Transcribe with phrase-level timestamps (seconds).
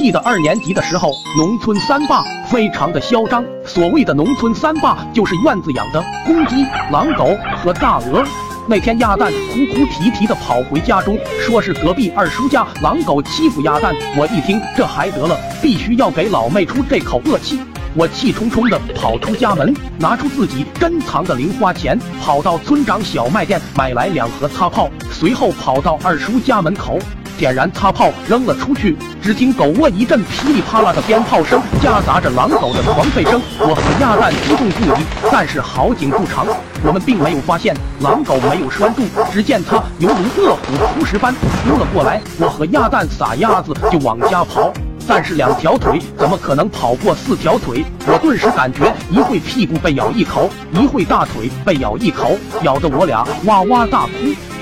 [0.00, 3.44] 记得二年级的时候，农村三霸非常的嚣张。
[3.66, 8.24] 所谓的农村三霸，就是院子养的公鸡、狼狗和大鹅。
[8.66, 13.94] 那天鸭蛋哭哭啼啼的跑回家中，说是隔壁二叔家狼狗欺负鸭蛋。
[14.16, 17.60] 我一听，这还得了，必须要给老妹出这口恶气。
[17.94, 26.98] 我气冲冲地跑出家门，拿出自己珍藏的零花钱，跑到村长小卖店买来两盒擦炮，随后跑到二叔家门口。
[27.40, 33.40] 点燃擦炮扔了出去，只听狗窝一阵噼里啪啦的鞭炮声，夹杂着狼狗的狂吠声。
[33.58, 35.02] 我和鸭蛋激动不已，
[35.32, 36.46] 但是好景不长，
[36.84, 42.20] 我们并没有发现狼狗没有拴住，只见它犹如饿虎扑食般扑了过来。
[42.38, 44.70] 我和鸭蛋撒鸭子就往家跑，
[45.08, 47.82] 但是两条腿怎么可能跑过四条腿？
[48.06, 54.10] 我顿时感觉一会屁股被咬一口，一会大腿被咬一口，咬得我俩哇哇大哭。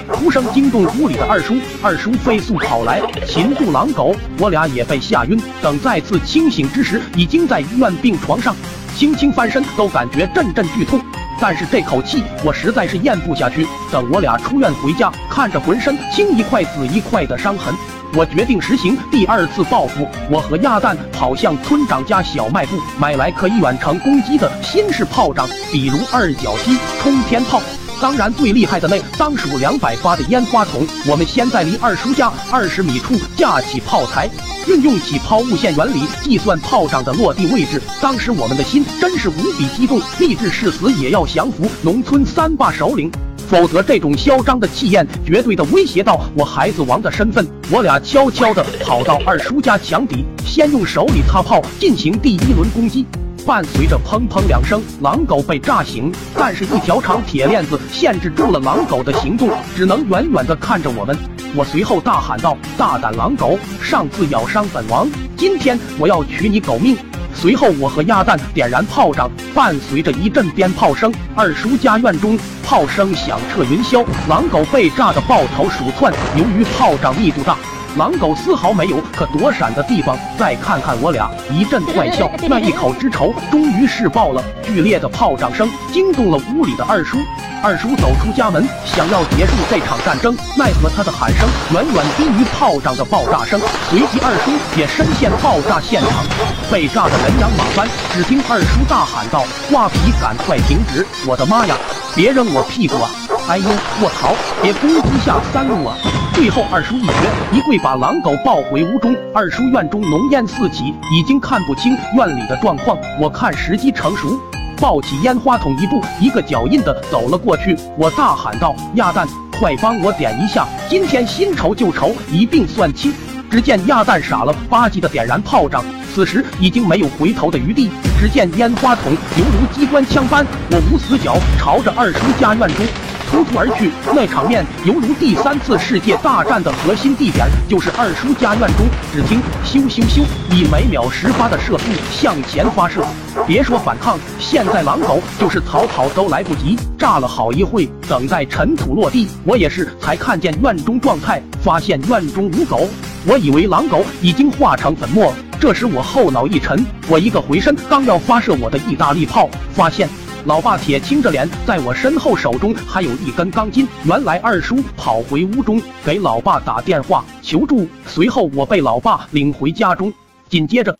[0.08, 5.40] 哭声惊动屋里的二叔，二叔飞速跑来擒住狼狗，我俩也被吓晕。
[5.62, 8.56] 等再次清醒之时，已经在医院病床上，
[8.96, 11.00] 轻轻翻身都感觉阵阵剧痛，
[11.40, 13.66] 但是这口气我实在是咽不下去。
[13.92, 17.74] 等我俩出院回家，看着浑身青一块紫一块的伤痕，
[18.14, 20.08] 我决定实行第二次报复。
[20.30, 27.60] 我和鸭蛋跑向村长家小卖部，买来可以远程攻击的新式炮仗，比如二脚机、冲天炮。
[28.00, 30.86] 当然，最厉害的那当属两百发的烟花筒。
[31.04, 34.30] 我们先在离二叔家二十米处架起炮台，
[34.68, 37.82] 运用起抛物线原理计算炮仗的落地位置。
[38.00, 43.10] 当时我们的心真是无比激动，立志誓死也要降服农村三霸首领，
[43.48, 47.44] 否则这种嚣张的气焰绝对的威胁到我孩子王的身份。
[47.68, 53.04] 我俩悄悄的跑到二叔家墙底，先用手里擦炮进行第一轮攻击。
[53.48, 61.16] 伴随着砰砰两声，狼狗被炸醒，但是一条长铁链子限制住了狼狗的行动，只能远远的看着我们。
[61.56, 66.94] 我随后大喊道：“大胆狼狗，上次咬伤本王，今天我要取你狗命！”
[67.34, 76.12] 随后我和鸭蛋点燃炮仗，伴随着一阵鞭炮声，二叔家院中炮声响彻云霄，狼狗被炸得抱头鼠窜。
[76.36, 77.56] 由于炮仗密度大。
[77.98, 82.30] 狼狗丝毫没有可躲闪的地方，再看看我俩，一阵怪笑。
[82.48, 84.40] 那一口之仇终于是爆了。
[84.62, 87.18] 剧烈的炮仗声惊动了屋里的二叔。
[87.60, 93.60] 二叔走出家门，想要结束这场战争，奈何他的喊声远远低于炮仗的爆炸声。
[93.90, 96.24] 随即，二叔也深陷爆炸现场，
[96.70, 97.88] 被炸得人仰马翻。
[98.14, 99.42] 只听二叔大喊道
[99.72, 101.04] ：“画皮，赶快停止！
[101.26, 101.76] 我的妈呀，
[102.14, 103.10] 别扔我屁股啊！”
[103.48, 103.64] 哎呦，
[104.02, 104.36] 我操！
[104.60, 105.96] 别攻击下三路啊！
[106.34, 109.16] 最后二叔一绝，一跪把狼狗抱回屋中。
[109.34, 112.98] 二叔院中浓烟四起，已经看不清院里的状况。
[113.18, 114.38] 我看时机成熟，
[114.78, 117.74] 抱起烟花筒，一步一个脚印的走了过去。
[117.96, 119.26] 我大喊道：“鸭蛋，
[119.58, 123.14] 快帮我点一下，今天新仇旧仇一并算清。”
[123.50, 125.82] 只见鸭蛋傻了吧唧的点燃炮仗，
[126.14, 127.90] 此时已经没有回头的余地。
[128.20, 132.84] 只见烟花筒犹如机关枪般，我无死角朝着二叔家院中。
[133.30, 138.86] 突突而去，那场面犹如第三次世界大战的核心地点就是二叔家院中。
[139.12, 143.04] 只听咻咻咻，以每秒十发的射速向前发射。
[143.46, 146.76] 别说反抗，现在狼狗就是逃跑都来不及。
[146.98, 152.88] 炸了好一会，等待尘土落地，我也是才看见院中状态，发现院中无狗。
[153.26, 160.08] 我以为狼狗已经化成粉末，这时我后脑一沉，我一个回身，刚要发射我的意大利炮，发现。
[160.48, 163.86] 老爸铁青着脸在我身后，手中还有一根钢筋。
[164.04, 170.10] 原来二叔跑回屋中给老爸打电话求助，随后我被老爸领回家中，
[170.48, 170.97] 紧接着。